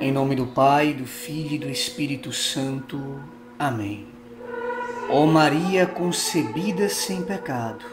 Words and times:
Em 0.00 0.12
nome 0.12 0.36
do 0.36 0.46
Pai, 0.46 0.94
do 0.94 1.04
Filho 1.04 1.54
e 1.54 1.58
do 1.58 1.68
Espírito 1.68 2.32
Santo. 2.32 3.20
Amém. 3.58 4.06
Ó 5.10 5.26
Maria 5.26 5.88
concebida 5.88 6.88
sem 6.88 7.24
pecado, 7.24 7.84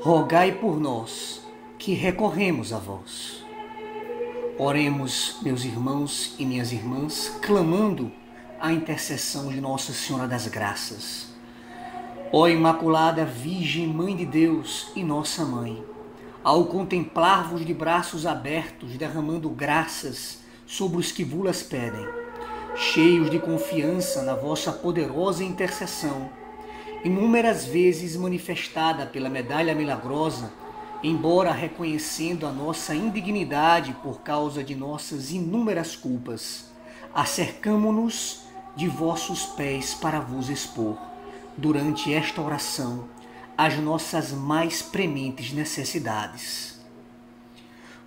rogai 0.00 0.52
por 0.52 0.78
nós 0.78 1.44
que 1.76 1.92
recorremos 1.92 2.72
a 2.72 2.78
vós. 2.78 3.44
Oremos, 4.56 5.38
meus 5.42 5.64
irmãos 5.64 6.36
e 6.38 6.46
minhas 6.46 6.70
irmãs, 6.70 7.36
clamando 7.42 8.12
a 8.60 8.72
intercessão 8.72 9.48
de 9.48 9.60
Nossa 9.60 9.92
Senhora 9.92 10.28
das 10.28 10.46
Graças. 10.46 11.34
Ó 12.30 12.46
Imaculada 12.46 13.24
Virgem 13.24 13.88
Mãe 13.88 14.14
de 14.14 14.24
Deus 14.24 14.92
e 14.94 15.02
Nossa 15.02 15.44
Mãe, 15.44 15.82
ao 16.44 16.66
contemplar-vos 16.66 17.66
de 17.66 17.74
braços 17.74 18.24
abertos, 18.24 18.96
derramando 18.96 19.50
graças 19.50 20.38
sobre 20.70 20.98
os 20.98 21.10
que 21.10 21.24
vulas 21.24 21.64
pedem, 21.64 22.06
cheios 22.76 23.28
de 23.28 23.40
confiança 23.40 24.22
na 24.22 24.36
vossa 24.36 24.70
poderosa 24.70 25.42
intercessão, 25.42 26.30
inúmeras 27.04 27.64
vezes 27.64 28.14
manifestada 28.14 29.04
pela 29.04 29.28
medalha 29.28 29.74
milagrosa, 29.74 30.52
embora 31.02 31.50
reconhecendo 31.50 32.46
a 32.46 32.52
nossa 32.52 32.94
indignidade 32.94 33.92
por 34.00 34.20
causa 34.20 34.62
de 34.62 34.76
nossas 34.76 35.32
inúmeras 35.32 35.96
culpas, 35.96 36.70
acercamo-nos 37.12 38.42
de 38.76 38.86
vossos 38.86 39.46
pés 39.46 39.92
para 39.92 40.20
vos 40.20 40.48
expor, 40.48 40.96
durante 41.56 42.14
esta 42.14 42.40
oração, 42.40 43.08
as 43.58 43.76
nossas 43.76 44.30
mais 44.30 44.82
prementes 44.82 45.52
necessidades 45.52 46.69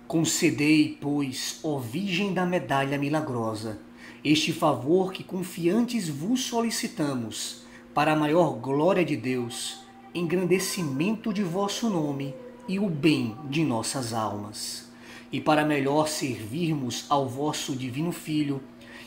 Concedei, 0.06 0.98
pois, 1.00 1.60
ó 1.62 1.78
Virgem 1.78 2.34
da 2.34 2.44
Medalha 2.44 2.98
Milagrosa, 2.98 3.80
este 4.22 4.52
favor 4.52 5.12
que 5.12 5.24
confiantes 5.24 6.08
vos 6.08 6.44
solicitamos, 6.44 7.64
para 7.94 8.12
a 8.12 8.16
maior 8.16 8.58
glória 8.58 9.04
de 9.04 9.16
Deus, 9.16 9.78
engrandecimento 10.14 11.32
de 11.32 11.42
vosso 11.42 11.88
nome 11.88 12.34
e 12.68 12.78
o 12.78 12.88
bem 12.88 13.36
de 13.48 13.64
nossas 13.64 14.12
almas. 14.12 14.90
E 15.32 15.40
para 15.40 15.64
melhor 15.64 16.08
servirmos 16.08 17.06
ao 17.08 17.28
vosso 17.28 17.74
Divino 17.74 18.12
Filho, 18.12 18.62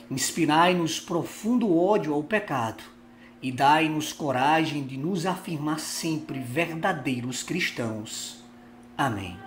inspirai-nos 0.10 1.00
profundo 1.00 1.78
ódio 1.78 2.14
ao 2.14 2.24
pecado 2.24 2.84
e 3.42 3.52
dai-nos 3.52 4.12
coragem 4.12 4.84
de 4.84 4.98
nos 4.98 5.26
afirmar 5.26 5.80
sempre 5.80 6.40
verdadeiros 6.40 7.44
cristãos. 7.44 8.44
Amém. 8.98 9.47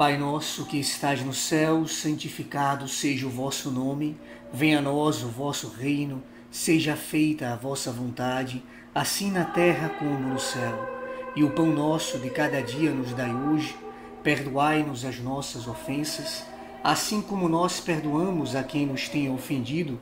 Pai 0.00 0.16
nosso 0.16 0.64
que 0.64 0.78
estás 0.78 1.22
no 1.22 1.34
céu, 1.34 1.86
santificado 1.86 2.88
seja 2.88 3.26
o 3.26 3.28
vosso 3.28 3.70
nome, 3.70 4.16
venha 4.50 4.78
a 4.78 4.80
nós 4.80 5.22
o 5.22 5.28
vosso 5.28 5.68
reino, 5.68 6.22
seja 6.50 6.96
feita 6.96 7.52
a 7.52 7.56
vossa 7.56 7.92
vontade, 7.92 8.62
assim 8.94 9.30
na 9.30 9.44
terra 9.44 9.90
como 9.90 10.18
no 10.18 10.40
céu. 10.40 10.88
E 11.36 11.44
o 11.44 11.50
pão 11.50 11.66
nosso 11.66 12.18
de 12.18 12.30
cada 12.30 12.62
dia 12.62 12.90
nos 12.92 13.12
dai 13.12 13.30
hoje, 13.30 13.76
perdoai-nos 14.22 15.04
as 15.04 15.18
nossas 15.18 15.68
ofensas, 15.68 16.46
assim 16.82 17.20
como 17.20 17.46
nós 17.46 17.78
perdoamos 17.78 18.56
a 18.56 18.62
quem 18.62 18.86
nos 18.86 19.06
tem 19.06 19.30
ofendido, 19.30 20.00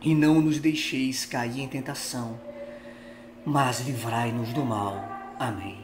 e 0.00 0.14
não 0.14 0.40
nos 0.40 0.60
deixeis 0.60 1.26
cair 1.26 1.58
em 1.58 1.66
tentação, 1.66 2.38
mas 3.44 3.80
livrai-nos 3.80 4.52
do 4.52 4.64
mal. 4.64 5.04
Amém 5.40 5.83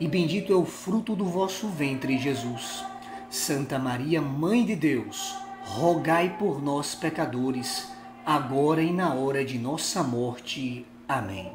e 0.00 0.06
bendito 0.06 0.52
é 0.52 0.56
o 0.56 0.64
fruto 0.64 1.16
do 1.16 1.24
vosso 1.24 1.68
ventre, 1.68 2.18
Jesus. 2.18 2.84
Santa 3.28 3.78
Maria, 3.78 4.22
Mãe 4.22 4.64
de 4.64 4.76
Deus, 4.76 5.34
rogai 5.62 6.36
por 6.38 6.62
nós, 6.62 6.94
pecadores, 6.94 7.88
agora 8.24 8.82
e 8.82 8.92
na 8.92 9.12
hora 9.14 9.44
de 9.44 9.58
nossa 9.58 10.02
morte. 10.02 10.86
Amém. 11.08 11.52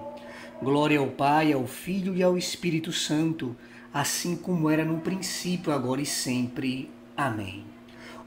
Glória 0.62 1.00
ao 1.00 1.08
Pai, 1.08 1.54
ao 1.54 1.66
Filho 1.66 2.16
e 2.16 2.22
ao 2.22 2.38
Espírito 2.38 2.92
Santo, 2.92 3.56
assim 3.94 4.36
como 4.36 4.70
era 4.70 4.84
no 4.84 5.00
princípio, 5.00 5.72
agora 5.72 6.02
e 6.02 6.06
sempre. 6.06 6.90
Amém. 7.16 7.66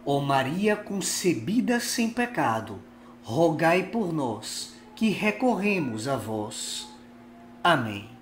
Ó 0.04 0.20
Maria 0.20 0.76
concebida 0.76 1.80
sem 1.80 2.10
pecado, 2.10 2.80
rogai 3.22 3.84
por 3.84 4.12
nós 4.12 4.74
que 4.94 5.10
recorremos 5.10 6.08
a 6.08 6.16
vós. 6.16 6.88
Amém. 7.62 8.15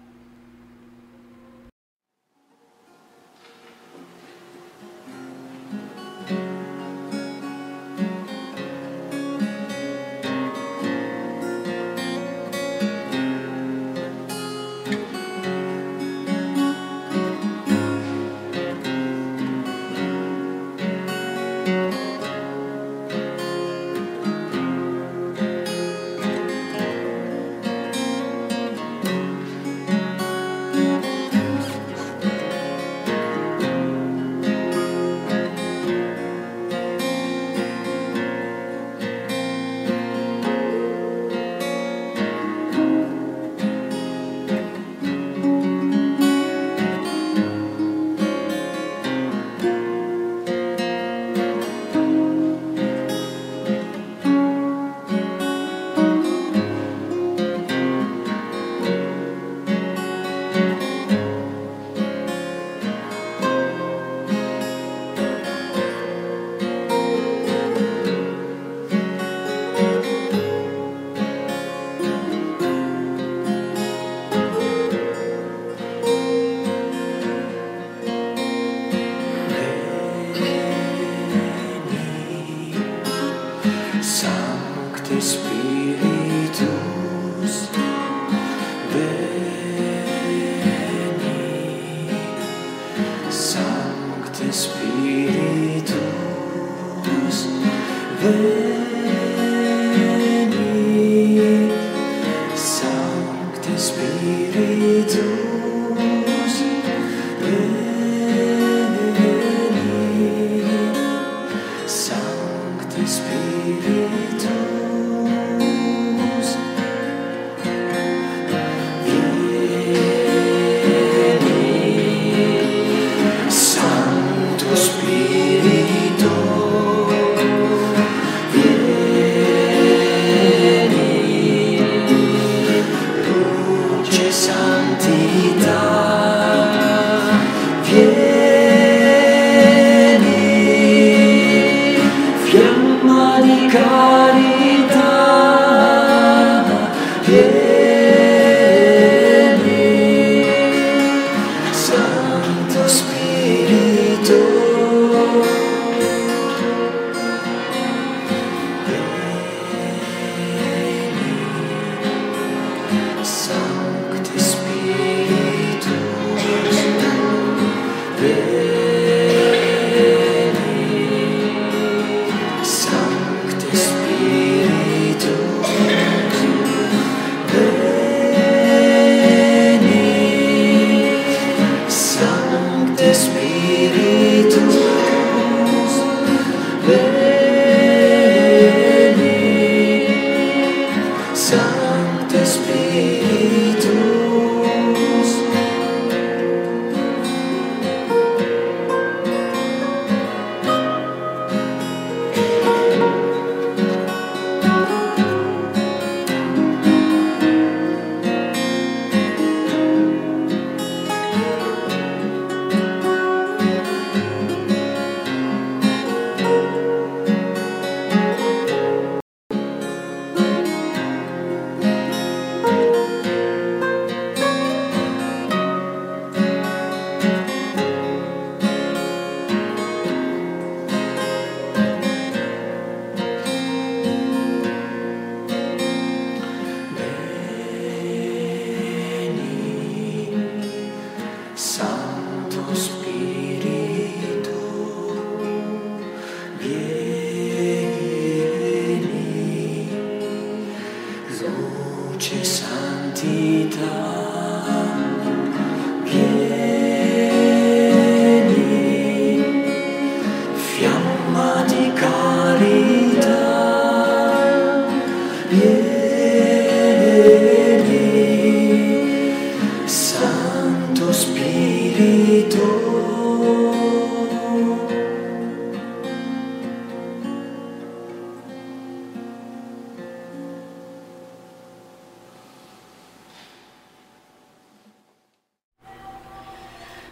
empty 134.94 135.63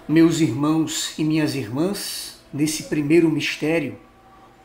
Meus 0.08 0.40
irmãos 0.40 1.18
e 1.18 1.24
minhas 1.24 1.54
irmãs, 1.54 2.38
nesse 2.52 2.84
primeiro 2.84 3.30
mistério, 3.30 3.98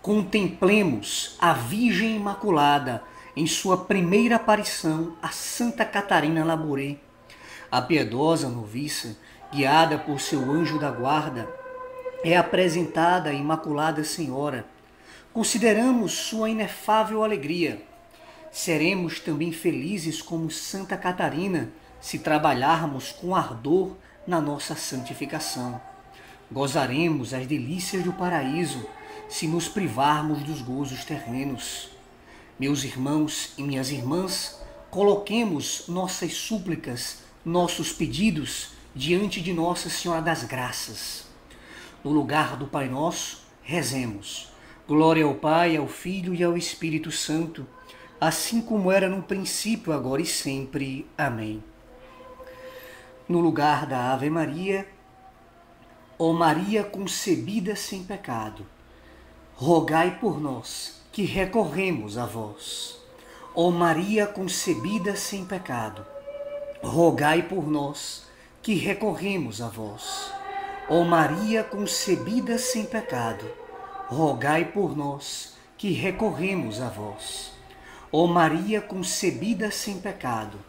contemplemos 0.01 1.35
a 1.39 1.51
Virgem 1.51 2.15
Imaculada 2.15 3.03
em 3.35 3.45
sua 3.45 3.77
primeira 3.77 4.38
aparição 4.38 5.17
a 5.21 5.29
Santa 5.29 5.83
Catarina 5.83 6.45
Labouré. 6.45 6.97
A 7.69 7.81
piedosa 7.81 8.47
noviça, 8.47 9.17
guiada 9.51 9.97
por 9.97 10.19
seu 10.19 10.51
anjo 10.51 10.77
da 10.77 10.91
guarda, 10.91 11.47
é 12.23 12.35
apresentada 12.35 13.29
à 13.29 13.33
Imaculada 13.33 14.03
Senhora. 14.03 14.65
Consideramos 15.33 16.13
sua 16.13 16.49
inefável 16.49 17.23
alegria. 17.23 17.81
Seremos 18.51 19.19
também 19.19 19.51
felizes 19.51 20.21
como 20.21 20.49
Santa 20.49 20.97
Catarina 20.97 21.69
se 22.01 22.19
trabalharmos 22.19 23.11
com 23.11 23.35
ardor 23.35 23.95
na 24.25 24.42
nossa 24.42 24.75
santificação. 24.75 25.80
Gozaremos 26.51 27.33
as 27.33 27.45
delícias 27.45 28.04
do 28.04 28.13
paraíso 28.13 28.85
se 29.30 29.47
nos 29.47 29.68
privarmos 29.68 30.44
dos 30.44 30.61
gozos 30.61 31.06
terrenos. 31.06 31.89
Meus 32.59 32.83
irmãos 32.83 33.54
e 33.57 33.63
minhas 33.63 33.92
irmãs, 33.92 34.61
coloquemos 34.89 35.83
nossas 35.87 36.33
súplicas, 36.33 37.19
nossos 37.45 37.92
pedidos 37.92 38.77
diante 38.97 39.39
de 39.39 39.54
Nossa 39.54 39.89
Senhora 39.89 40.21
das 40.21 40.44
Graças. 40.44 41.27
No 42.04 42.11
lugar 42.11 42.57
do 42.57 42.68
Pai 42.68 42.89
Nosso, 42.89 43.44
rezemos. 43.61 44.51
Glória 44.87 45.23
ao 45.23 45.35
Pai, 45.35 45.77
ao 45.77 45.87
Filho 45.87 46.33
e 46.33 46.44
ao 46.44 46.57
Espírito 46.57 47.11
Santo, 47.11 47.66
assim 48.19 48.59
como 48.61 48.92
era 48.92 49.07
no 49.07 49.21
princípio, 49.21 49.94
agora 49.94 50.21
e 50.21 50.25
sempre. 50.25 51.07
Amém 51.18 51.63
no 53.27 53.42
lugar 53.42 53.85
da 53.85 54.13
Ave 54.13 54.30
Maria, 54.30 54.87
ó 56.18 56.31
Maria 56.31 56.83
concebida 56.83 57.75
sem 57.75 58.04
pecado, 58.04 58.66
rogai 59.54 60.18
por 60.19 60.39
nós 60.39 61.01
que 61.11 61.23
recorremos 61.23 62.18
a 62.18 62.25
vós. 62.25 62.95
Ó 63.54 63.71
Maria 63.71 64.27
concebida 64.27 65.16
sem 65.16 65.44
pecado, 65.44 66.06
rogai 66.81 67.42
por 67.42 67.68
nós 67.68 68.27
que 68.68 68.76
recorremos 68.76 69.62
a 69.62 69.69
vós. 69.69 70.30
Ó 70.90 71.02
Maria 71.06 71.64
concebida 71.64 72.57
sem 72.57 72.83
pecado, 72.83 73.50
rogai 74.09 74.66
por 74.66 74.94
nós 74.94 75.56
que 75.78 75.94
recorremos 75.94 76.81
a 76.81 76.90
vós. 76.90 77.54
Ó 78.12 78.28
Maria 78.28 78.81
concebida 78.81 79.71
sem 79.71 80.02
pecado, 80.02 80.59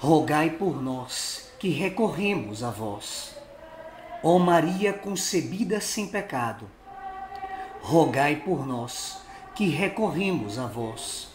rogai 0.00 0.50
por 0.50 0.82
nós 0.82 1.48
que 1.60 1.68
recorremos 1.68 2.64
a 2.64 2.72
vós. 2.72 3.36
Ó 4.20 4.36
Maria 4.40 4.92
concebida 4.92 5.80
sem 5.80 6.08
pecado, 6.08 6.68
rogai 7.82 8.34
por 8.34 8.66
nós 8.66 9.18
que 9.54 9.68
recorremos 9.68 10.58
a 10.58 10.66
vós. 10.66 11.28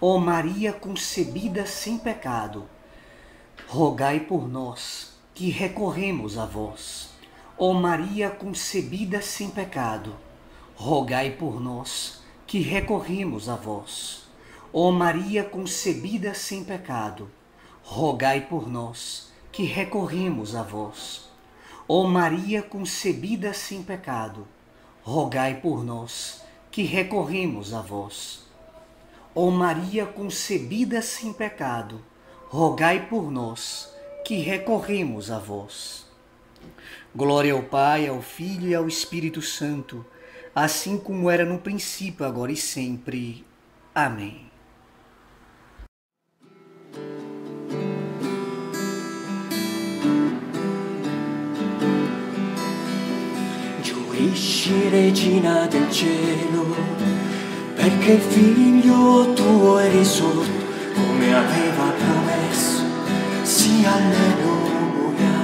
Ó 0.00 0.18
Maria 0.18 0.72
concebida 0.72 1.64
sem 1.64 1.96
pecado, 1.96 2.68
rogai 3.68 4.18
por 4.18 4.48
nós 4.48 5.07
que 5.38 5.50
recorremos 5.50 6.36
a 6.36 6.44
vós. 6.44 7.10
Ó 7.56 7.72
Maria 7.72 8.28
concebida 8.28 9.22
sem 9.22 9.48
pecado, 9.48 10.16
rogai 10.74 11.30
por 11.30 11.60
nós 11.60 12.20
que 12.44 12.58
recorremos 12.58 13.48
a 13.48 13.54
vós. 13.54 14.24
Ó 14.72 14.90
Maria 14.90 15.44
concebida 15.44 16.34
sem 16.34 16.64
pecado, 16.64 17.30
rogai 17.84 18.48
por 18.48 18.68
nós 18.68 19.30
que 19.52 19.62
recorremos 19.62 20.56
a 20.56 20.64
vós. 20.64 21.30
Ó 21.86 22.02
Maria 22.08 22.60
concebida 22.60 23.54
sem 23.54 23.80
pecado, 23.80 24.44
rogai 25.04 25.60
por 25.60 25.84
nós, 25.84 26.42
que 26.68 26.82
recorremos 26.82 27.72
a 27.72 27.80
vós. 27.80 28.44
Ó 29.36 29.48
Maria 29.52 30.04
concebida 30.04 31.00
sem 31.00 31.32
pecado, 31.32 32.04
rogai 32.50 33.06
por 33.06 33.30
nós 33.30 33.96
que 34.28 34.42
recorremos 34.42 35.30
a 35.30 35.38
vós. 35.38 36.04
Glória 37.16 37.54
ao 37.54 37.62
Pai, 37.62 38.06
ao 38.06 38.20
Filho 38.20 38.68
e 38.68 38.74
ao 38.74 38.86
Espírito 38.86 39.40
Santo, 39.40 40.04
assim 40.54 40.98
como 40.98 41.30
era 41.30 41.46
no 41.46 41.58
princípio, 41.58 42.26
agora 42.26 42.52
e 42.52 42.56
sempre. 42.56 43.42
Amém. 43.94 44.50
Gioisci, 53.82 54.90
Regina 54.90 55.66
del 55.68 55.90
Cielo, 55.90 56.76
perché 57.74 58.18
figlio 58.18 59.32
tuo 59.32 59.78
è 59.78 59.90
risorto 59.90 60.50
come 60.94 61.34
aveva 61.34 61.92
promesso. 61.92 62.77
Sì, 63.48 63.82
alleluia, 63.82 65.40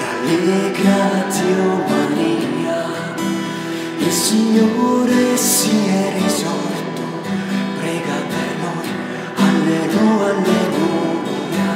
rallegrati, 0.00 1.42
oh 1.60 1.84
Maria, 1.86 3.14
il 3.98 4.10
Signore 4.10 5.36
si 5.36 5.76
è 5.88 6.14
risorto, 6.18 7.02
prega 7.80 8.16
per 8.32 8.50
noi, 8.62 8.88
alleluia, 9.36 10.24
alleluia, 10.32 11.72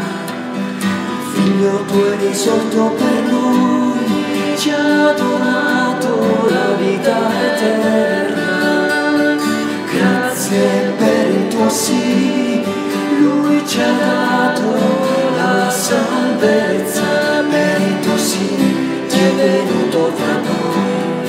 il 0.96 1.24
figlio 1.34 1.84
tuo 1.84 2.12
è 2.12 2.16
risorto 2.16 2.82
per 2.96 3.22
noi, 3.30 4.56
ci 4.56 4.70
ha 4.70 5.12
donato 5.12 6.48
la 6.48 6.72
vita 6.76 7.39
salvezza, 16.40 17.44
tuo 18.00 18.16
sì, 18.16 18.56
ti 19.08 19.18
è 19.18 19.34
venuto 19.34 20.12
tra 20.14 20.40
noi. 20.40 21.28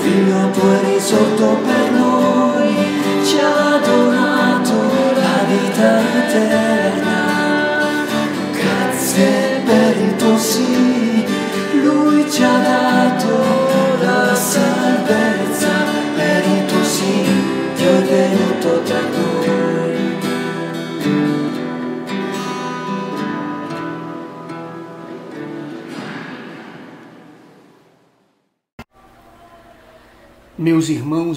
Figlio 0.00 0.50
tuo 0.52 0.72
è 0.72 0.94
risorto 0.94 1.58
per 1.66 1.90
noi, 1.90 3.24
ci 3.24 3.38
ha 3.38 3.78
donato 3.84 4.74
la 5.14 5.44
vita 5.48 6.00
eterna. 6.24 6.67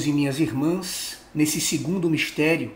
Irmãos 0.01 0.05
e 0.08 0.13
minhas 0.13 0.39
irmãs, 0.39 1.17
nesse 1.34 1.62
segundo 1.62 2.10
mistério, 2.10 2.74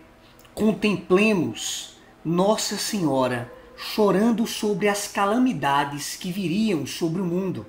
contemplemos 0.53 1.98
Nossa 2.24 2.77
Senhora 2.77 3.51
chorando 3.75 4.46
sobre 4.48 4.88
as 4.88 5.08
calamidades 5.08 6.15
que 6.15 6.32
viriam 6.32 6.86
sobre 6.86 7.22
o 7.22 7.25
mundo, 7.25 7.65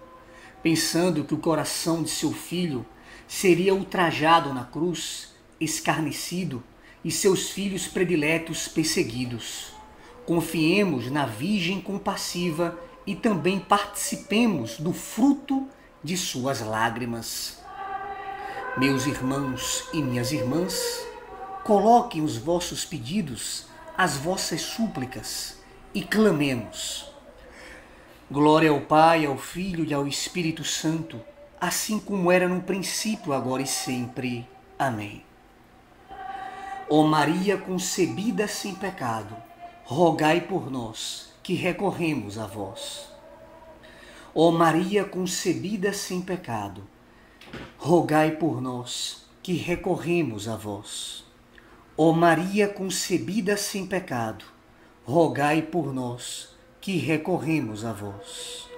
pensando 0.62 1.24
que 1.24 1.34
o 1.34 1.38
coração 1.38 2.02
de 2.02 2.10
seu 2.10 2.32
filho 2.32 2.84
seria 3.26 3.74
ultrajado 3.74 4.52
na 4.52 4.64
cruz, 4.64 5.34
escarnecido 5.60 6.62
e 7.04 7.10
seus 7.10 7.50
filhos 7.50 7.86
prediletos 7.86 8.68
perseguidos. 8.68 9.72
Confiemos 10.24 11.10
na 11.10 11.26
Virgem 11.26 11.80
compassiva 11.80 12.78
e 13.06 13.14
também 13.14 13.58
participemos 13.58 14.78
do 14.78 14.92
fruto 14.92 15.66
de 16.02 16.16
suas 16.16 16.60
lágrimas. 16.60 17.65
Meus 18.78 19.06
irmãos 19.06 19.88
e 19.90 20.02
minhas 20.02 20.32
irmãs, 20.32 21.02
coloquem 21.64 22.20
os 22.20 22.36
vossos 22.36 22.84
pedidos, 22.84 23.64
as 23.96 24.18
vossas 24.18 24.60
súplicas 24.60 25.58
e 25.94 26.02
clamemos. 26.02 27.10
Glória 28.30 28.68
ao 28.68 28.82
Pai, 28.82 29.24
ao 29.24 29.38
Filho 29.38 29.82
e 29.82 29.94
ao 29.94 30.06
Espírito 30.06 30.62
Santo, 30.62 31.18
assim 31.58 31.98
como 31.98 32.30
era 32.30 32.46
no 32.46 32.60
princípio, 32.60 33.32
agora 33.32 33.62
e 33.62 33.66
sempre. 33.66 34.46
Amém. 34.78 35.24
Ó 36.90 37.02
Maria 37.04 37.56
concebida 37.56 38.46
sem 38.46 38.74
pecado, 38.74 39.34
rogai 39.84 40.42
por 40.42 40.70
nós 40.70 41.32
que 41.42 41.54
recorremos 41.54 42.36
a 42.36 42.46
vós. 42.46 43.08
Ó 44.34 44.50
Maria 44.50 45.02
concebida 45.02 45.94
sem 45.94 46.20
pecado, 46.20 46.86
rogai 47.76 48.32
por 48.32 48.60
nós 48.60 49.26
que 49.42 49.54
recorremos 49.54 50.48
a 50.48 50.56
vós. 50.56 51.24
Ó 51.96 52.12
Maria 52.12 52.68
concebida 52.68 53.56
sem 53.56 53.86
pecado, 53.86 54.44
rogai 55.04 55.62
por 55.62 55.94
nós 55.94 56.54
que 56.80 56.98
recorremos 56.98 57.84
a 57.84 57.92
vós. 57.92 58.68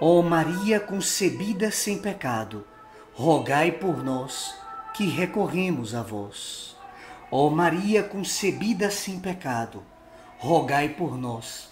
Ó 0.00 0.20
Maria 0.20 0.78
concebida 0.78 1.70
sem 1.70 1.98
pecado, 1.98 2.66
rogai 3.14 3.72
por 3.72 4.04
nós 4.04 4.54
que 4.94 5.06
recorremos 5.06 5.94
a 5.94 6.02
vós. 6.02 6.76
Ó 7.30 7.48
Maria 7.48 8.02
concebida 8.02 8.90
sem 8.90 9.20
pecado, 9.20 9.82
rogai 10.38 10.90
por 10.90 11.16
nós 11.16 11.70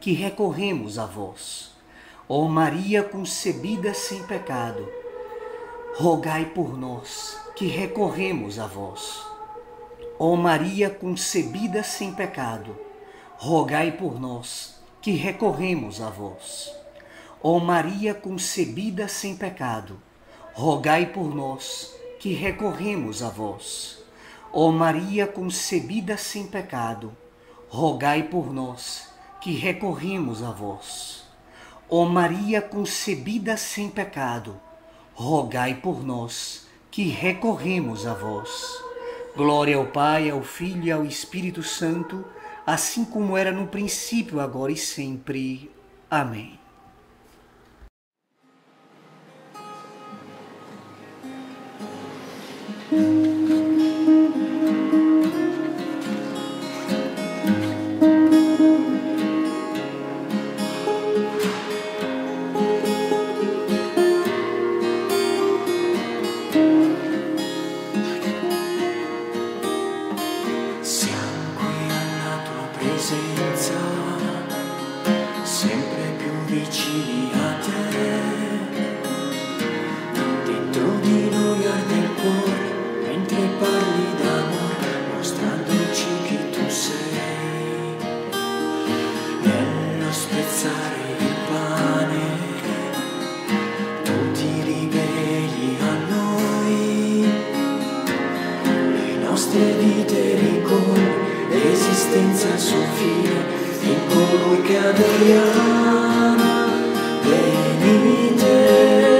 que 0.00 0.12
recorremos 0.12 0.98
a 0.98 1.06
vós. 1.06 1.72
Ó 2.28 2.46
Maria 2.48 3.02
concebida 3.02 3.92
sem 3.92 4.22
pecado, 4.22 4.88
rogai 5.96 6.46
por 6.46 6.78
nós 6.78 7.38
que 7.56 7.66
recorremos 7.66 8.58
a 8.58 8.66
vós. 8.66 9.22
Ó 10.18 10.36
Maria 10.36 10.88
concebida 10.88 11.82
sem 11.82 12.12
pecado, 12.12 12.76
rogai 13.36 13.92
por 13.92 14.20
nós 14.20 14.80
que 15.02 15.12
recorremos 15.12 16.00
a 16.00 16.08
vós. 16.08 16.72
Ó 17.42 17.58
Maria 17.58 18.14
concebida 18.14 19.08
sem 19.08 19.36
pecado, 19.36 20.00
rogai 20.52 21.06
por 21.06 21.34
nós 21.34 21.94
que 22.18 22.34
recorremos 22.34 23.22
a 23.22 23.28
vós. 23.28 23.98
Ó 24.52 24.70
Maria 24.70 25.26
concebida 25.26 26.16
sem 26.16 26.46
pecado, 26.46 27.16
rogai 27.68 28.24
por 28.24 28.52
nós 28.52 29.08
que 29.40 29.52
recorremos 29.52 30.42
a 30.42 30.50
vós. 30.50 31.24
Ó 31.88 32.04
Maria 32.04 32.62
concebida 32.62 33.56
sem 33.56 33.88
pecado, 33.88 34.60
rogai 35.20 35.74
por 35.74 36.02
nós 36.02 36.66
que 36.90 37.04
recorremos 37.04 38.06
a 38.06 38.14
vós. 38.14 38.82
Glória 39.36 39.76
ao 39.76 39.86
Pai, 39.86 40.30
ao 40.30 40.42
Filho 40.42 40.84
e 40.84 40.90
ao 40.90 41.04
Espírito 41.04 41.62
Santo, 41.62 42.24
assim 42.66 43.04
como 43.04 43.36
era 43.36 43.52
no 43.52 43.66
princípio, 43.66 44.40
agora 44.40 44.72
e 44.72 44.76
sempre. 44.76 45.70
Amém. 46.10 46.58
Siamo 52.88 53.59
presenza, 73.34 73.74
sempre 75.42 76.14
più 76.18 76.32
vicini 76.46 77.30
a 77.32 77.54
te. 77.64 77.78
Dentro 80.44 80.98
di 81.02 81.28
noi 81.30 81.66
arde 81.66 81.94
il 81.94 82.10
cuore, 82.20 82.68
mentre 83.06 83.40
parli 83.58 84.06
d'amore, 84.20 84.92
mostrandoci 85.16 86.06
chi 86.26 86.38
tu 86.50 86.68
sei. 86.68 87.96
Nello 89.42 90.10
spezzare 90.10 91.16
il 91.18 91.34
pane, 91.50 92.24
tu 94.04 94.32
ti 94.32 94.62
riveli 94.64 95.76
a 95.80 95.92
noi. 96.12 97.28
Le 98.92 99.14
nostre 99.24 99.62
vite 99.78 100.34
ricorrono, 100.34 101.09
l'esistenza 102.10 102.56
soffia 102.58 103.30
in 103.82 103.96
colui 104.08 104.62
che 104.62 104.76
adoriamo. 104.78 106.38
Venite, 107.80 109.19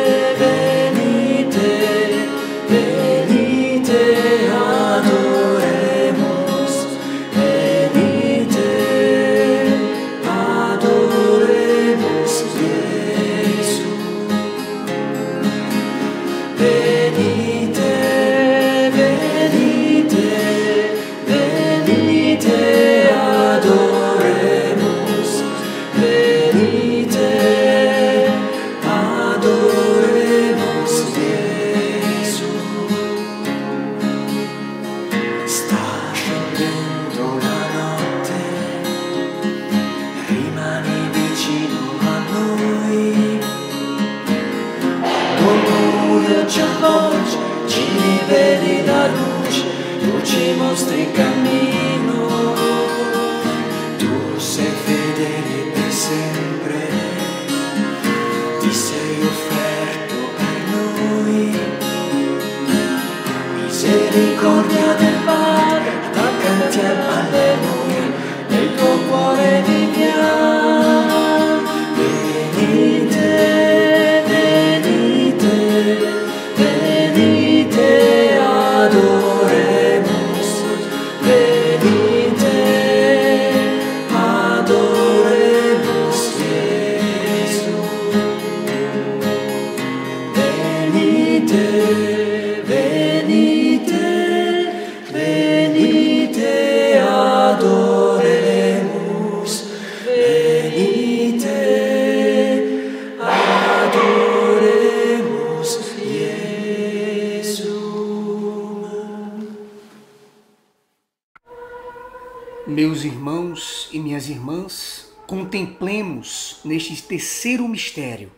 minhas 114.20 114.28
irmãs, 114.28 115.12
contemplemos 115.26 116.60
neste 116.64 117.00
terceiro 117.02 117.66
mistério 117.66 118.30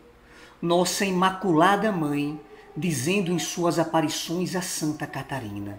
nossa 0.61 1.03
Imaculada 1.03 1.91
Mãe 1.91 2.39
dizendo 2.75 3.33
em 3.33 3.39
suas 3.39 3.77
aparições 3.77 4.55
a 4.55 4.61
Santa 4.61 5.05
Catarina: 5.05 5.77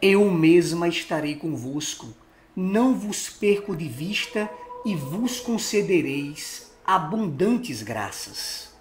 Eu 0.00 0.30
mesma 0.30 0.86
estarei 0.86 1.34
convosco, 1.34 2.14
não 2.54 2.94
vos 2.94 3.28
perco 3.28 3.74
de 3.74 3.88
vista 3.88 4.48
e 4.84 4.94
vos 4.94 5.40
concedereis 5.40 6.70
abundantes 6.86 7.82
graças. 7.82 8.72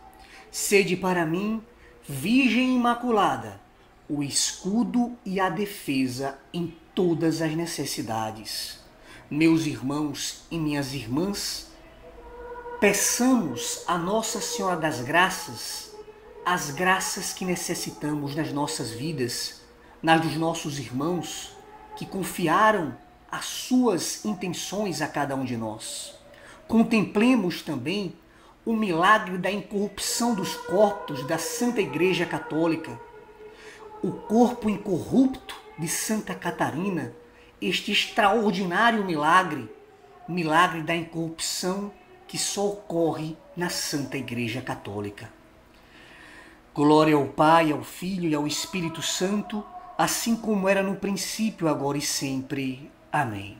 Sede 0.51 0.95
para 0.95 1.25
mim, 1.25 1.61
Virgem 2.07 2.75
Imaculada, 2.75 3.59
o 4.07 4.21
escudo 4.21 5.17
e 5.25 5.39
a 5.39 5.49
defesa 5.49 6.37
em 6.53 6.75
todas 6.93 7.41
as 7.41 7.55
necessidades. 7.55 8.78
Meus 9.29 9.65
irmãos 9.65 10.43
e 10.49 10.57
minhas 10.57 10.93
irmãs, 10.93 11.67
peçamos 12.79 13.83
a 13.87 13.97
Nossa 13.97 14.41
Senhora 14.41 14.77
das 14.77 15.01
Graças 15.01 15.89
as 16.51 16.71
graças 16.71 17.31
que 17.31 17.45
necessitamos 17.45 18.35
nas 18.35 18.51
nossas 18.51 18.89
vidas, 18.89 19.61
nas 20.01 20.19
dos 20.19 20.35
nossos 20.35 20.79
irmãos 20.79 21.55
que 21.95 22.07
confiaram 22.07 22.97
as 23.31 23.45
suas 23.45 24.25
intenções 24.25 24.99
a 24.99 25.07
cada 25.07 25.35
um 25.35 25.45
de 25.45 25.55
nós. 25.55 26.15
Contemplemos 26.67 27.61
também 27.61 28.15
o 28.65 28.75
milagre 28.75 29.37
da 29.37 29.51
incorrupção 29.51 30.33
dos 30.33 30.55
corpos 30.55 31.23
da 31.27 31.37
Santa 31.37 31.81
Igreja 31.81 32.25
Católica, 32.25 32.99
o 34.01 34.11
corpo 34.11 34.71
incorrupto 34.71 35.55
de 35.77 35.87
Santa 35.87 36.33
Catarina, 36.33 37.13
este 37.62 37.91
extraordinário 37.91 39.04
milagre, 39.04 39.69
milagre 40.28 40.82
da 40.82 40.95
incorrupção 40.95 41.91
que 42.28 42.38
só 42.38 42.67
ocorre 42.67 43.36
na 43.56 43.69
Santa 43.69 44.17
Igreja 44.17 44.62
Católica. 44.62 45.30
Glória 46.74 47.15
ao 47.15 47.26
Pai, 47.26 47.72
ao 47.72 47.84
Filho 47.84 48.30
e 48.30 48.36
ao 48.36 48.48
Espírito 48.48 49.02
Santo, 49.02 49.65
assim 49.98 50.36
como 50.36 50.69
era 50.69 50.82
no 50.82 50.95
princípio, 50.95 51.67
agora 51.67 51.98
e 51.98 52.02
sempre. 52.02 52.89
Amém. 53.12 53.58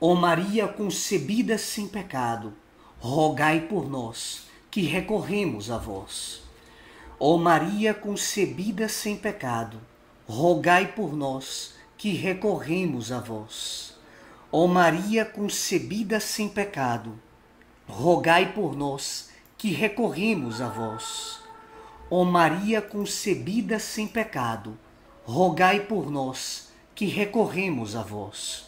Ó 0.00 0.14
Maria 0.14 0.66
concebida 0.66 1.58
sem 1.58 1.86
pecado, 1.86 2.54
rogai 2.98 3.60
por 3.60 3.90
nós 3.90 4.48
que 4.70 4.82
recorremos 4.82 5.70
a 5.70 5.76
vós. 5.76 6.42
Ó 7.18 7.36
Maria 7.36 7.92
concebida 7.92 8.88
sem 8.88 9.16
pecado, 9.16 9.78
rogai 10.26 10.92
por 10.92 11.14
nós 11.14 11.74
que 12.00 12.14
recorremos 12.14 13.12
a 13.12 13.20
vós. 13.20 13.94
Ó 14.50 14.66
Maria 14.66 15.22
concebida 15.22 16.18
sem 16.18 16.48
pecado, 16.48 17.12
rogai 17.86 18.54
por 18.54 18.74
nós 18.74 19.28
que 19.58 19.70
recorremos 19.70 20.62
a 20.62 20.68
vós. 20.70 21.40
Ó 22.10 22.24
Maria 22.24 22.80
concebida 22.80 23.78
sem 23.78 24.08
pecado, 24.08 24.78
rogai 25.26 25.80
por 25.80 26.10
nós 26.10 26.72
que 26.94 27.04
recorremos 27.04 27.94
a 27.94 28.02
vós. 28.02 28.64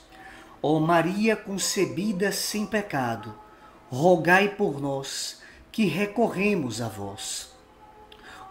Ó 0.62 0.78
Maria 0.78 1.34
concebida 1.34 2.30
sem 2.32 2.66
pecado, 2.66 3.34
rogai 3.90 4.50
por 4.50 4.78
nós 4.78 5.40
que 5.72 5.86
recorremos 5.86 6.82
a 6.82 6.88
vós. 6.88 7.50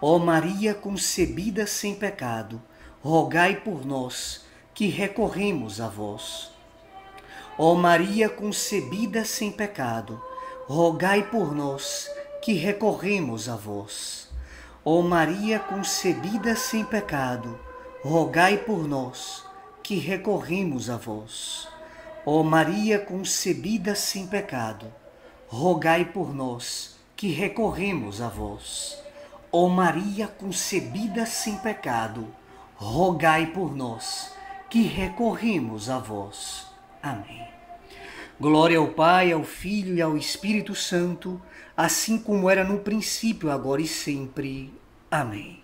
Ó 0.02 0.18
Maria 0.18 0.74
concebida 0.74 1.68
sem 1.68 1.94
pecado, 1.94 2.60
rogai 3.04 3.58
por 3.58 3.86
nós 3.86 4.50
que 4.74 4.88
recorremos 4.88 5.82
a 5.82 5.88
vós. 5.88 6.52
Ó 7.58 7.76
Maria 7.76 8.30
concebida 8.30 9.26
sem 9.26 9.52
pecado, 9.52 10.22
rogai 10.68 11.24
por 11.30 11.54
nós 11.54 12.10
que 12.42 12.54
recorremos 12.54 13.50
a 13.50 13.56
vós. 13.56 14.30
Ó 14.84 15.02
Maria 15.02 15.60
concebida 15.60 16.56
sem 16.56 16.84
pecado, 16.84 17.60
rogai 18.04 18.58
por 18.58 18.88
nós 18.88 19.46
que 19.84 19.96
recorremos 19.96 20.90
a 20.90 20.98
vós. 20.98 21.68
Ó 22.26 22.42
Maria 22.42 22.98
concebida 22.98 23.94
sem 23.94 24.26
pecado, 24.26 24.92
rogai 25.48 26.06
por 26.06 26.34
nós 26.34 26.96
que 27.16 27.32
recorremos 27.32 28.22
a 28.22 28.30
vós. 28.30 28.98
Ó 29.52 29.68
Maria 29.68 30.28
concebida 30.28 31.26
sem 31.26 31.58
pecado, 31.58 32.28
rogai 32.78 33.48
por 33.48 33.76
nós 33.76 34.32
que 34.72 34.84
recorremos 34.84 35.90
a 35.90 36.00
vós. 36.00 36.66
Amém. 37.04 37.46
Glória 38.40 38.78
ao 38.78 38.88
Pai, 38.88 39.34
ao 39.34 39.44
Filho 39.44 39.96
e 39.96 40.02
ao 40.02 40.16
Espírito 40.16 40.74
Santo, 40.74 41.42
assim 41.76 42.18
como 42.18 42.50
era 42.50 42.64
no 42.64 42.80
princípio, 42.80 43.52
agora 43.52 43.82
e 43.82 43.88
sempre. 43.88 44.74
Amém. 45.12 45.61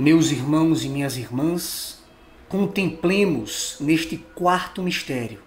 Meus 0.00 0.30
irmãos 0.30 0.82
e 0.82 0.88
minhas 0.88 1.18
irmãs, 1.18 1.98
contemplemos 2.48 3.76
neste 3.78 4.16
quarto 4.16 4.82
mistério 4.82 5.42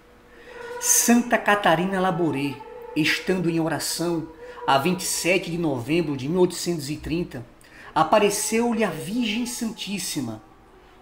Santa 0.80 1.36
Catarina 1.36 1.98
Laboré, 1.98 2.54
estando 2.94 3.50
em 3.50 3.58
oração 3.58 4.28
a 4.64 4.78
27 4.78 5.50
de 5.50 5.58
novembro 5.58 6.16
de 6.16 6.28
1830, 6.28 7.44
apareceu-lhe 7.92 8.84
a 8.84 8.90
Virgem 8.90 9.44
Santíssima, 9.44 10.40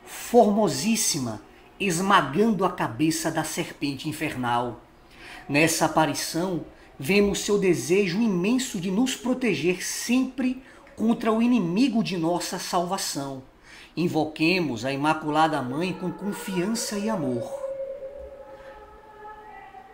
formosíssima, 0.03 1.43
esmagando 1.79 2.65
a 2.65 2.73
cabeça 2.73 3.31
da 3.31 3.45
serpente 3.45 4.09
infernal. 4.09 4.81
Nessa 5.47 5.85
aparição, 5.85 6.65
vemos 6.99 7.41
seu 7.41 7.59
desejo 7.59 8.19
imenso 8.19 8.81
de 8.81 8.91
nos 8.91 9.15
proteger 9.15 9.85
sempre 9.85 10.63
contra 10.97 11.33
o 11.33 11.43
inimigo 11.43 12.03
de 12.03 12.17
nossa 12.17 12.59
salvação. 12.59 13.43
Invoquemos 13.97 14.85
a 14.85 14.93
Imaculada 14.93 15.61
Mãe 15.61 15.93
com 15.93 16.11
confiança 16.11 16.99
e 16.99 17.11
amor. 17.11 17.63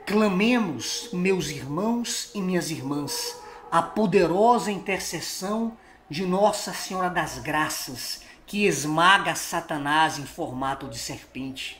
Clamemos, 0.06 1.10
meus 1.12 1.50
irmãos 1.50 2.30
e 2.34 2.40
minhas 2.40 2.70
irmãs, 2.70 3.36
a 3.70 3.82
poderosa 3.82 4.70
intercessão 4.70 5.76
de 6.08 6.24
Nossa 6.24 6.72
Senhora 6.72 7.10
das 7.10 7.38
Graças, 7.38 8.22
que 8.46 8.64
esmaga 8.64 9.34
Satanás 9.34 10.18
em 10.18 10.24
formato 10.24 10.88
de 10.88 10.98
serpente. 10.98 11.78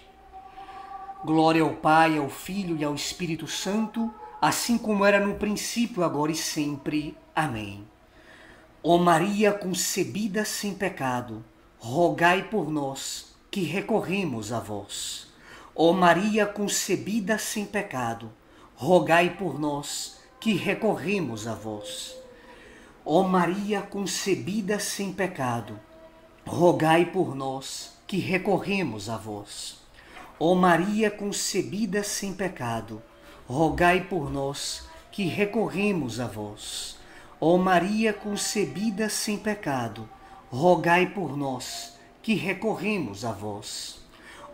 Glória 1.24 1.62
ao 1.62 1.72
Pai, 1.72 2.18
ao 2.18 2.28
Filho 2.28 2.76
e 2.76 2.84
ao 2.84 2.94
Espírito 2.94 3.46
Santo, 3.46 4.12
assim 4.40 4.76
como 4.76 5.04
era 5.04 5.18
no 5.24 5.36
princípio, 5.36 6.04
agora 6.04 6.30
e 6.30 6.36
sempre. 6.36 7.16
Amém. 7.34 7.86
Ó 8.80 8.96
Maria 8.96 9.52
concebida 9.52 10.44
sem 10.44 10.72
pecado, 10.72 11.44
rogai 11.80 12.48
por 12.48 12.70
nós 12.70 13.34
que 13.50 13.64
recorremos 13.64 14.52
a 14.52 14.60
vós. 14.60 15.26
Ó 15.74 15.92
Maria 15.92 16.46
concebida 16.46 17.38
sem 17.38 17.66
pecado, 17.66 18.30
rogai 18.76 19.36
por 19.36 19.58
nós 19.58 20.20
que 20.38 20.52
recorremos 20.52 21.48
a 21.48 21.54
vós. 21.56 22.16
Ó 23.04 23.24
Maria 23.24 23.82
concebida 23.82 24.78
sem 24.78 25.12
pecado, 25.12 25.78
rogai 26.46 27.06
por 27.06 27.34
nós 27.34 27.98
que 28.06 28.18
recorremos 28.18 29.08
a 29.08 29.16
vós. 29.16 29.82
Ó 30.38 30.54
Maria 30.54 31.10
concebida 31.10 32.04
sem 32.04 32.32
pecado, 32.32 33.02
rogai 33.48 34.04
por 34.04 34.30
nós 34.30 34.86
que 35.10 35.24
recorremos 35.24 36.20
a 36.20 36.28
vós. 36.28 36.97
Ó 37.40 37.56
Maria 37.56 38.12
concebida 38.12 39.08
sem 39.08 39.38
pecado, 39.38 40.08
rogai 40.50 41.06
por 41.06 41.36
nós 41.36 41.96
que 42.20 42.34
recorremos 42.34 43.24
a 43.24 43.30
vós. 43.30 44.00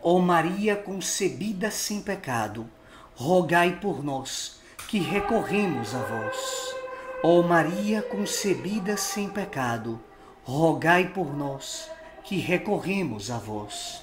Ó 0.02 0.18
Maria 0.18 0.76
concebida 0.76 1.70
sem 1.70 2.02
pecado, 2.02 2.68
rogai 3.14 3.80
por 3.80 4.04
nós 4.04 4.60
que 4.86 4.98
recorremos 4.98 5.94
a 5.94 6.02
vós. 6.02 6.74
Ó 7.22 7.40
Maria 7.40 8.02
concebida 8.02 8.98
sem 8.98 9.30
pecado, 9.30 9.98
rogai 10.44 11.08
por 11.08 11.34
nós 11.34 11.90
que 12.22 12.36
recorremos 12.36 13.30
a 13.30 13.38
vós. 13.38 14.02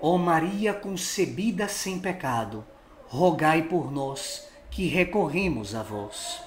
Ó 0.00 0.16
Maria 0.16 0.72
concebida 0.72 1.68
sem 1.68 1.98
pecado, 1.98 2.64
rogai 3.06 3.64
por 3.64 3.92
nós 3.92 4.48
que 4.70 4.86
recorremos 4.88 5.74
a 5.74 5.82
vós. 5.82 6.43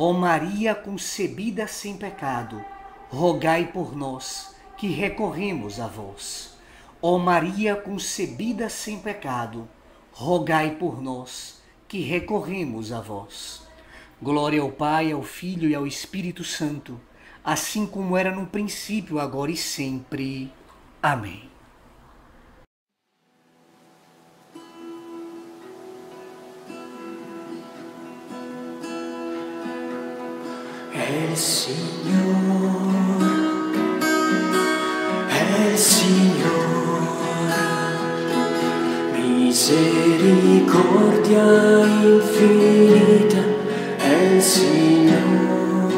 Ó 0.00 0.12
Maria 0.12 0.76
concebida 0.76 1.66
sem 1.66 1.96
pecado, 1.96 2.64
rogai 3.10 3.72
por 3.72 3.96
nós 3.96 4.54
que 4.76 4.86
recorremos 4.86 5.80
a 5.80 5.88
vós. 5.88 6.56
Ó 7.02 7.18
Maria 7.18 7.74
concebida 7.74 8.68
sem 8.68 9.00
pecado, 9.00 9.68
rogai 10.12 10.76
por 10.76 11.02
nós 11.02 11.60
que 11.88 11.98
recorremos 11.98 12.92
a 12.92 13.00
vós. 13.00 13.66
Glória 14.22 14.62
ao 14.62 14.70
Pai, 14.70 15.10
ao 15.10 15.24
Filho 15.24 15.68
e 15.68 15.74
ao 15.74 15.84
Espírito 15.84 16.44
Santo, 16.44 17.00
assim 17.42 17.84
como 17.84 18.16
era 18.16 18.30
no 18.30 18.46
princípio, 18.46 19.18
agora 19.18 19.50
e 19.50 19.56
sempre. 19.56 20.48
Amém. 21.02 21.50
Señor. 31.36 32.58
Signore, 35.78 37.12
misericordia 39.12 40.24
infinita 42.02 43.42
è 43.96 44.12
il 44.34 44.42
Signore, 44.42 45.94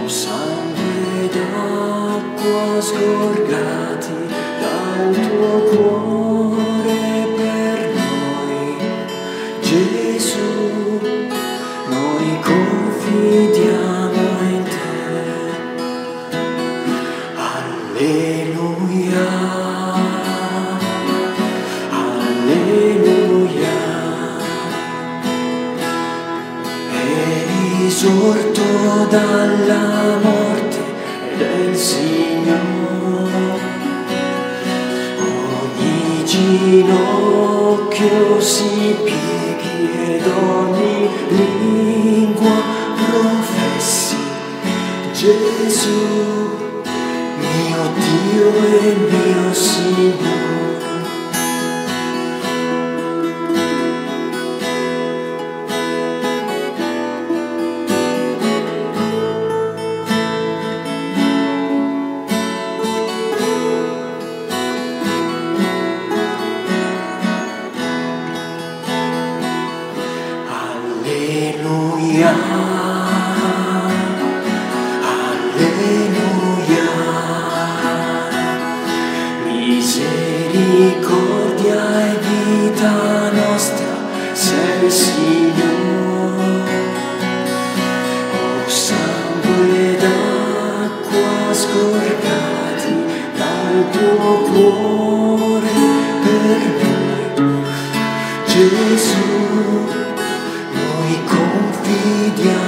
oh 0.00 0.06
sangue 0.06 1.28
d'acqua 1.32 2.80
sgorgati 2.80 4.14
dal 4.60 5.10
tuo 5.10 5.50
cuore 5.62 5.85
dalla 29.16 30.18
morte 30.22 30.80
del 31.38 31.74
Signore. 31.74 32.54
Ogni 35.18 36.24
ginocchio 36.24 38.20
si 38.40 38.94
pieghi 39.04 40.16
ed 40.16 40.26
ogni 40.26 41.08
lingua 41.30 42.58
professi 42.94 44.16
Gesù 45.14 46.04
mio 47.40 47.82
Dio 47.96 48.48
e 48.80 48.94
mio 49.10 49.54
Signore. 49.54 50.65
media 102.26 102.65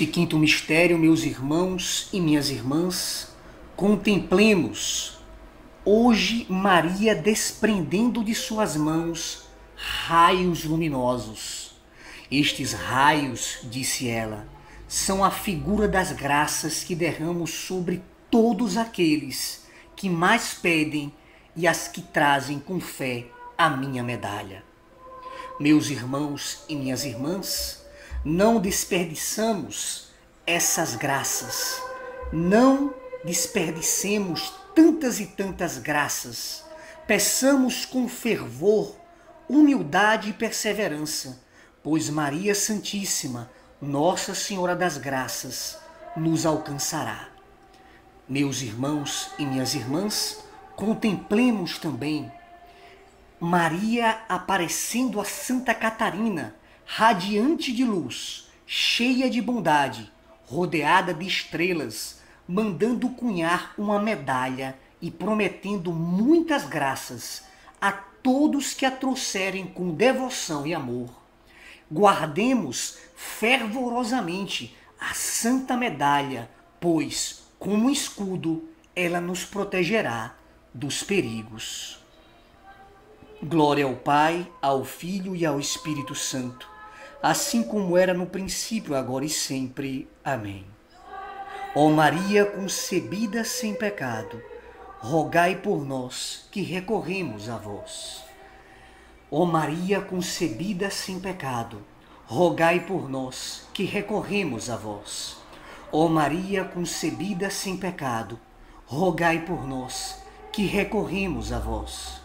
Neste 0.00 0.14
quinto 0.14 0.38
mistério, 0.38 0.98
meus 0.98 1.24
irmãos 1.24 2.08
e 2.10 2.22
minhas 2.22 2.48
irmãs, 2.48 3.34
contemplemos 3.76 5.18
hoje 5.84 6.46
Maria 6.48 7.14
desprendendo 7.14 8.24
de 8.24 8.34
suas 8.34 8.76
mãos 8.76 9.44
raios 9.76 10.64
luminosos. 10.64 11.72
Estes 12.30 12.72
raios, 12.72 13.58
disse 13.64 14.08
ela, 14.08 14.48
são 14.88 15.22
a 15.22 15.30
figura 15.30 15.86
das 15.86 16.12
graças 16.12 16.82
que 16.82 16.94
derramo 16.94 17.46
sobre 17.46 18.02
todos 18.30 18.78
aqueles 18.78 19.66
que 19.94 20.08
mais 20.08 20.54
pedem 20.54 21.12
e 21.54 21.68
as 21.68 21.88
que 21.88 22.00
trazem 22.00 22.58
com 22.58 22.80
fé 22.80 23.26
a 23.58 23.68
minha 23.68 24.02
medalha. 24.02 24.64
Meus 25.60 25.90
irmãos 25.90 26.64
e 26.70 26.74
minhas 26.74 27.04
irmãs, 27.04 27.79
não 28.24 28.60
desperdiçamos 28.60 30.10
essas 30.46 30.94
graças. 30.94 31.82
Não 32.32 32.94
desperdicemos 33.24 34.52
tantas 34.74 35.20
e 35.20 35.26
tantas 35.26 35.78
graças. 35.78 36.64
Peçamos 37.06 37.84
com 37.84 38.08
fervor, 38.08 38.94
humildade 39.48 40.30
e 40.30 40.32
perseverança, 40.32 41.40
pois 41.82 42.08
Maria 42.08 42.54
Santíssima, 42.54 43.50
Nossa 43.80 44.34
Senhora 44.34 44.76
das 44.76 44.96
Graças, 44.96 45.78
nos 46.16 46.46
alcançará. 46.46 47.28
Meus 48.28 48.62
irmãos 48.62 49.30
e 49.38 49.44
minhas 49.44 49.74
irmãs, 49.74 50.38
contemplemos 50.76 51.78
também 51.78 52.30
Maria 53.40 54.20
aparecendo 54.28 55.20
a 55.20 55.24
Santa 55.24 55.74
Catarina, 55.74 56.54
radiante 56.92 57.72
de 57.72 57.84
luz, 57.84 58.48
cheia 58.66 59.30
de 59.30 59.40
bondade, 59.40 60.10
rodeada 60.44 61.14
de 61.14 61.24
estrelas, 61.24 62.20
mandando 62.48 63.10
cunhar 63.10 63.72
uma 63.78 64.00
medalha 64.00 64.76
e 65.00 65.08
prometendo 65.08 65.92
muitas 65.92 66.64
graças 66.64 67.44
a 67.80 67.92
todos 67.92 68.74
que 68.74 68.84
a 68.84 68.90
trouxerem 68.90 69.68
com 69.68 69.94
devoção 69.94 70.66
e 70.66 70.74
amor. 70.74 71.10
guardemos 71.88 72.98
fervorosamente 73.14 74.76
a 74.98 75.14
santa 75.14 75.76
medalha, 75.76 76.50
pois, 76.80 77.44
como 77.56 77.88
escudo, 77.88 78.68
ela 78.96 79.20
nos 79.20 79.44
protegerá 79.44 80.34
dos 80.74 81.04
perigos. 81.04 82.00
Glória 83.40 83.84
ao 83.84 83.94
Pai, 83.94 84.50
ao 84.60 84.84
Filho 84.84 85.36
e 85.36 85.46
ao 85.46 85.58
Espírito 85.58 86.16
Santo, 86.16 86.69
assim 87.22 87.62
como 87.62 87.96
era 87.96 88.14
no 88.14 88.26
princípio, 88.26 88.94
agora 88.94 89.24
e 89.24 89.28
sempre. 89.28 90.08
Amém. 90.24 90.64
Ó 91.74 91.88
Maria 91.88 92.44
concebida 92.44 93.44
sem 93.44 93.74
pecado, 93.74 94.42
rogai 94.98 95.56
por 95.56 95.84
nós 95.84 96.48
que 96.50 96.62
recorremos 96.62 97.48
a 97.48 97.56
vós. 97.56 98.24
Ó 99.30 99.44
Maria 99.44 100.00
concebida 100.00 100.90
sem 100.90 101.20
pecado, 101.20 101.84
rogai 102.26 102.80
por 102.80 103.08
nós 103.08 103.68
que 103.72 103.84
recorremos 103.84 104.68
a 104.68 104.76
vós. 104.76 105.36
Ó 105.92 106.08
Maria 106.08 106.64
concebida 106.64 107.50
sem 107.50 107.76
pecado, 107.76 108.38
rogai 108.86 109.44
por 109.44 109.66
nós 109.66 110.20
que 110.52 110.66
recorremos 110.66 111.52
a 111.52 111.58
vós. 111.60 112.20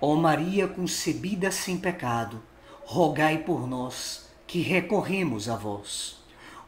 Ó 0.00 0.16
Maria 0.16 0.66
concebida 0.66 1.52
sem 1.52 1.78
pecado, 1.78 2.42
rogai 2.84 3.38
por 3.38 3.68
nós 3.68 4.29
que 4.50 4.62
recorremos 4.62 5.48
a 5.48 5.54
vós. 5.54 6.16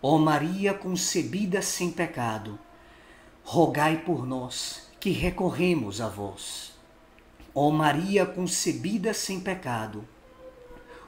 Ó 0.01 0.17
Maria 0.17 0.73
concebida 0.73 1.61
sem 1.61 1.91
pecado, 1.91 2.57
rogai 3.43 4.05
por 4.05 4.25
nós 4.25 4.89
que 5.01 5.11
recorremos 5.11 6.01
a 6.01 6.07
vós. 6.07 6.75
Ó 7.53 7.73
Maria 7.73 8.25
concebida 8.25 9.13
sem 9.13 9.41
pecado, 9.41 10.05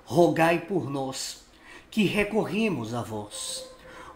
rogai 0.04 0.62
por 0.62 0.90
nós 0.90 1.44
que 1.92 2.06
recorremos 2.06 2.92
a 2.92 3.02
vós. 3.02 3.64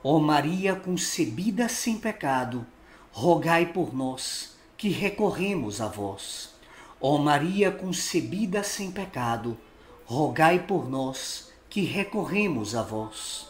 Ó 0.03 0.19
Maria 0.19 0.75
concebida 0.75 1.69
sem 1.69 1.97
pecado, 1.97 2.67
rogai 3.13 3.67
por 3.67 3.95
nós 3.95 4.59
que 4.77 4.89
recorremos 4.89 5.81
a 5.81 5.87
vós. 5.87 6.53
Ó 7.01 7.19
Maria 7.19 7.71
concebida 7.71 8.65
sem 8.65 8.91
pecado, 8.91 9.57
rogai 10.05 10.59
por 10.67 10.91
nós 10.91 11.48
que 11.79 11.85
recorremos 11.85 12.75
a 12.75 12.83
vós. 12.83 13.47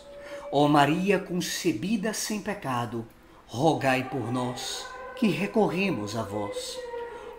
Ó 0.52 0.68
Maria 0.68 1.18
concebida 1.18 2.12
sem 2.12 2.42
pecado, 2.42 3.06
rogai 3.46 4.06
por 4.10 4.30
nós 4.30 4.86
que 5.16 5.28
recorremos 5.28 6.14
a 6.14 6.22
vós. 6.22 6.78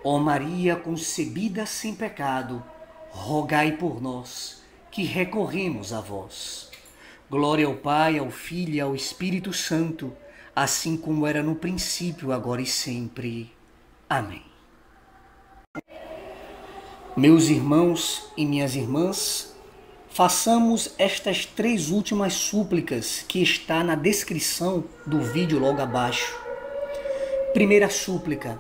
Ó 0.04 0.18
Maria 0.18 0.76
concebida 0.76 1.68
sem 1.68 1.94
pecado, 1.94 2.64
rogai 3.12 3.74
por 3.74 4.02
nós, 4.02 4.64
que 4.90 5.04
recorremos 5.04 5.94
a 5.94 6.02
vós. 6.02 6.72
Glória 7.30 7.68
ao 7.68 7.76
Pai, 7.76 8.18
ao 8.18 8.32
Filho 8.32 8.74
e 8.74 8.82
ao 8.82 8.96
Espírito 8.96 9.54
Santo, 9.54 10.12
assim 10.56 10.98
como 10.98 11.28
era 11.28 11.44
no 11.44 11.54
princípio, 11.54 12.32
agora 12.32 12.64
e 12.64 12.66
sempre. 12.66 13.54
Amém. 14.10 14.42
Meus 17.16 17.48
irmãos 17.48 18.32
e 18.36 18.44
minhas 18.44 18.76
irmãs, 18.76 19.56
façamos 20.10 20.94
estas 20.98 21.46
três 21.46 21.90
últimas 21.90 22.34
súplicas 22.34 23.24
que 23.28 23.42
está 23.42 23.84
na 23.84 23.96
descrição 23.96 24.84
do 25.06 25.22
vídeo 25.22 25.60
logo 25.60 25.82
abaixo 25.82 26.50
Primeira 27.54 27.90
súplica. 27.90 28.60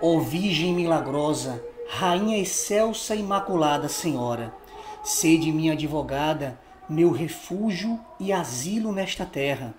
Ó 0.00 0.20
Virgem 0.20 0.72
milagrosa, 0.72 1.60
Rainha 1.88 2.38
excelsa 2.38 3.16
e 3.16 3.18
imaculada 3.18 3.88
Senhora, 3.88 4.54
sede 5.02 5.50
minha 5.50 5.72
advogada, 5.72 6.58
meu 6.88 7.10
refúgio 7.10 7.98
e 8.20 8.32
asilo 8.32 8.92
nesta 8.92 9.26
terra, 9.26 9.74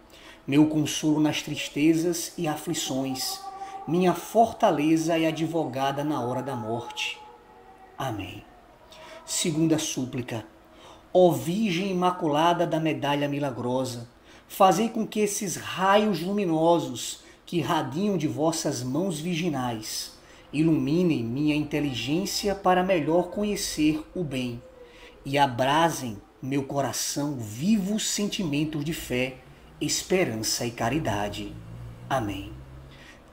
meu 0.45 0.67
consolo 0.67 1.21
nas 1.21 1.41
tristezas 1.41 2.33
e 2.37 2.49
aflições, 2.49 3.39
minha 3.87 4.13
fortaleza 4.13 5.17
e 5.17 5.25
advogada 5.25 6.03
na 6.03 6.21
hora 6.21 6.43
da 6.43 6.55
morte. 6.55 7.17
Amém. 7.97 8.43
Segunda 9.25 9.79
súplica. 9.79 10.43
Ó 11.13 11.31
Virgem 11.31 11.89
Imaculada 11.89 12.67
da 12.67 12.79
Medalha 12.79 13.27
Milagrosa, 13.27 14.07
fazei 14.47 14.89
com 14.89 15.07
que 15.07 15.19
esses 15.19 15.55
raios 15.55 16.21
luminosos 16.21 17.21
que 17.45 17.57
irradiam 17.57 18.15
de 18.15 18.27
vossas 18.27 18.83
mãos 18.83 19.19
virginais, 19.19 20.13
iluminem 20.53 21.23
minha 21.23 21.55
inteligência 21.55 22.53
para 22.53 22.83
melhor 22.83 23.29
conhecer 23.29 24.03
o 24.13 24.23
bem 24.23 24.61
e 25.25 25.37
abrasem 25.37 26.17
meu 26.41 26.63
coração 26.63 27.37
vivos 27.39 28.07
sentimentos 28.09 28.85
de 28.85 28.93
fé, 28.93 29.37
esperança 29.81 30.65
e 30.65 30.71
caridade. 30.71 31.53
Amém. 32.07 32.53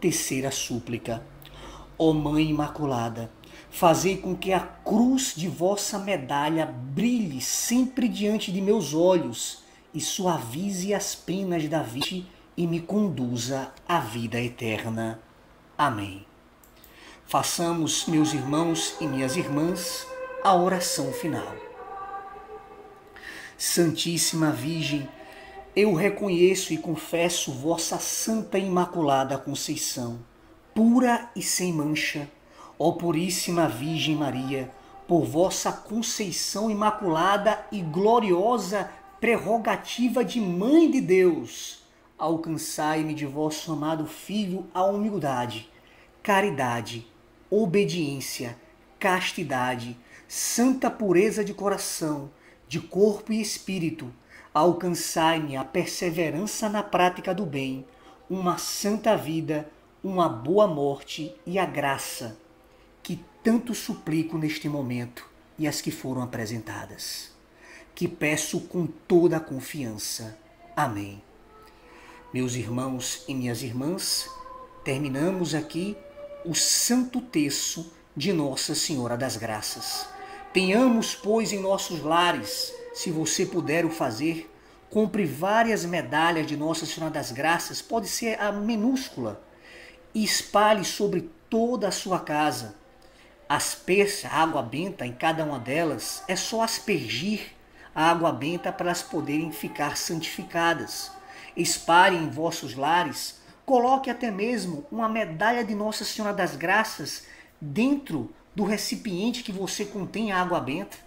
Terceira 0.01 0.51
súplica. 0.51 1.23
Ó 1.99 2.13
Mãe 2.13 2.51
Imaculada, 2.51 3.31
fazei 3.77 4.17
com 4.17 4.35
que 4.35 4.55
a 4.55 4.61
cruz 4.61 5.35
de 5.37 5.49
vossa 5.49 5.99
medalha 5.99 6.65
brilhe 6.65 7.43
sempre 7.43 8.09
diante 8.09 8.51
de 8.51 8.63
meus 8.63 8.95
olhos 8.95 9.65
e 9.93 10.01
suavize 10.01 10.95
as 10.95 11.15
penas 11.15 11.69
da 11.69 11.83
vida 11.83 12.27
e 12.57 12.67
me 12.67 12.81
conduza 12.81 13.71
à 13.87 14.01
vida 14.01 14.41
eterna. 14.41 15.21
Amém. 15.77 16.25
Façamos, 17.27 18.07
meus 18.07 18.33
irmãos 18.33 18.97
e 18.99 19.07
minhas 19.07 19.37
irmãs, 19.37 20.07
a 20.43 20.57
oração 20.57 21.13
final. 21.13 21.55
Santíssima 23.59 24.53
Virgem, 24.53 25.07
eu 25.77 25.93
reconheço 25.93 26.73
e 26.73 26.79
confesso 26.79 27.53
vossa 27.53 27.99
Santa 27.99 28.59
Imaculada 28.59 29.37
Conceição, 29.37 30.19
pura 30.75 31.31
e 31.37 31.43
sem 31.43 31.75
mancha, 31.75 32.27
ó 32.79 32.93
Puríssima 32.93 33.69
Virgem 33.69 34.17
Maria, 34.17 34.71
por 35.07 35.25
vossa 35.25 35.73
Conceição 35.73 36.71
Imaculada 36.71 37.65
e 37.71 37.81
gloriosa 37.81 38.91
prerrogativa 39.21 40.25
de 40.25 40.41
Mãe 40.41 40.91
de 40.91 41.01
Deus 41.01 41.87
alcançai-me 42.19 43.15
de 43.15 43.27
vosso 43.27 43.73
amado 43.73 44.07
Filho 44.07 44.67
a 44.73 44.85
humildade, 44.85 45.71
caridade, 46.23 47.07
obediência, 47.51 48.57
castidade, 48.99 49.97
santa 50.27 50.91
pureza 50.91 51.45
de 51.45 51.53
coração, 51.53 52.31
de 52.67 52.81
corpo 52.81 53.33
e 53.33 53.41
espírito, 53.41 54.13
alcançai-me 54.53 55.57
a 55.57 55.65
perseverança 55.65 56.69
na 56.69 56.83
prática 56.83 57.35
do 57.35 57.45
bem, 57.45 57.87
uma 58.29 58.59
santa 58.59 59.17
vida, 59.17 59.71
uma 60.03 60.29
boa 60.29 60.67
morte 60.67 61.35
e 61.47 61.59
a 61.59 61.67
graça, 61.67 62.37
tanto 63.47 63.77
suplico 63.77 64.37
neste 64.37 64.69
momento 64.69 65.25
e 65.57 65.69
as 65.69 65.81
que 65.81 65.93
foram 65.93 66.21
apresentadas. 66.21 67.31
Que 67.95 68.09
peço 68.09 68.63
com 68.63 68.89
toda 68.89 69.37
a 69.37 69.41
confiança. 69.41 70.37
Amém. 70.75 71.23
Meus 72.35 72.57
irmãos 72.57 73.23
e 73.29 73.35
minhas 73.37 73.63
irmãs, 73.63 74.29
terminamos 74.83 75.55
aqui 75.55 75.97
o 76.45 76.57
Santo 76.57 77.21
Terço 77.21 77.93
de 78.17 78.33
Nossa 78.33 78.75
Senhora 78.75 79.17
das 79.17 79.37
Graças. 79.37 80.09
Tenhamos, 80.53 81.15
pois, 81.15 81.53
em 81.53 81.61
nossos 81.61 82.03
lares, 82.03 82.75
se 82.95 83.13
você 83.13 83.47
puder 83.47 83.85
o 83.85 83.91
fazer, 83.91 84.51
compre 84.91 85.25
várias 85.25 85.85
medalhas 85.85 86.49
de 86.49 86.57
Nossa 86.57 86.85
Senhora 86.85 87.13
das 87.13 87.31
Graças, 87.31 87.81
pode 87.81 88.09
ser 88.09 88.41
a 88.41 88.51
minúscula, 88.51 89.41
e 90.13 90.25
espalhe 90.25 90.85
sobre 90.85 91.31
toda 91.49 91.87
a 91.87 91.93
sua 91.93 92.19
casa. 92.19 92.85
Asperça 93.49 94.29
a 94.29 94.43
água 94.43 94.63
benta 94.63 95.07
em 95.07 95.13
cada 95.13 95.45
uma 95.45 95.59
delas, 95.59 96.23
é 96.27 96.35
só 96.35 96.63
aspergir 96.63 97.53
a 97.95 98.11
água 98.11 98.33
benta 98.33 98.73
para 98.73 98.87
elas 98.87 99.03
poderem 99.03 99.53
ficar 99.53 99.97
santificadas 99.97 101.17
espalhe 101.57 102.17
em 102.17 102.29
vossos 102.29 102.75
lares, 102.75 103.41
coloque 103.65 104.11
até 104.11 104.31
mesmo 104.31 104.85
uma 104.93 105.09
medalha 105.09 105.65
de 105.65 105.75
Nossa 105.75 106.05
Senhora 106.05 106.35
das 106.35 106.55
Graças 106.55 107.25
dentro 107.61 108.31
do 108.55 108.65
recipiente 108.65 109.43
que 109.43 109.51
você 109.51 109.85
contém 109.85 110.31
a 110.31 110.41
água 110.41 110.61
benta 110.61 110.99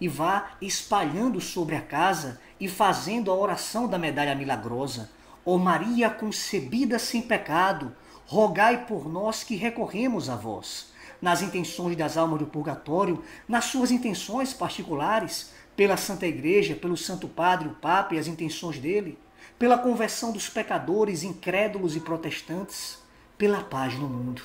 e 0.00 0.08
vá 0.08 0.52
espalhando 0.60 1.40
sobre 1.40 1.76
a 1.76 1.80
casa 1.80 2.40
e 2.58 2.68
fazendo 2.68 3.30
a 3.30 3.34
oração 3.34 3.86
da 3.86 3.98
medalha 3.98 4.34
milagrosa. 4.34 5.10
Ó 5.44 5.54
oh 5.54 5.58
Maria 5.58 6.08
concebida 6.10 6.98
sem 6.98 7.22
pecado, 7.22 7.94
rogai 8.26 8.86
por 8.86 9.08
nós 9.08 9.42
que 9.44 9.56
recorremos 9.56 10.28
a 10.28 10.36
vós. 10.36 10.92
Nas 11.20 11.42
intenções 11.42 11.96
das 11.96 12.16
almas 12.16 12.38
do 12.38 12.46
purgatório, 12.46 13.22
nas 13.48 13.64
suas 13.64 13.90
intenções 13.90 14.52
particulares, 14.54 15.52
pela 15.76 15.96
Santa 15.96 16.26
Igreja, 16.26 16.74
pelo 16.74 16.96
Santo 16.96 17.28
Padre, 17.28 17.68
o 17.68 17.74
Papa 17.74 18.14
e 18.14 18.18
as 18.18 18.26
intenções 18.26 18.78
dele 18.78 19.18
pela 19.58 19.76
conversão 19.76 20.32
dos 20.32 20.48
pecadores, 20.48 21.22
incrédulos 21.22 21.96
e 21.96 22.00
protestantes, 22.00 22.98
pela 23.36 23.62
paz 23.62 23.94
no 23.94 24.08
mundo. 24.08 24.42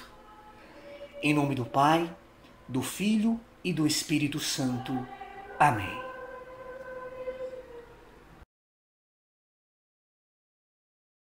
Em 1.21 1.34
nome 1.34 1.55
do 1.55 1.65
Pai, 1.65 2.09
do 2.67 2.82
Filho 2.82 3.39
e 3.63 3.71
do 3.71 3.86
Espírito 3.86 4.39
Santo. 4.39 5.07
Amém. 5.59 6.03